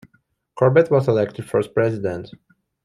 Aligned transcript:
Corbett 0.57 0.89
was 0.89 1.07
elected 1.07 1.45
first 1.47 1.75
President. 1.75 2.31